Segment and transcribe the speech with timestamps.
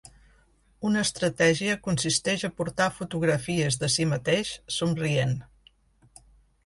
[0.91, 5.41] Una estratègia consisteix a portar fotografies de si mateix, somrient.